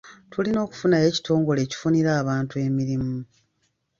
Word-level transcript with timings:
Tulina 0.31 0.59
okufunayo 0.65 1.05
ekitongole 1.11 1.59
ekifunira 1.63 2.09
abantu 2.21 2.53
emirimu. 2.65 3.15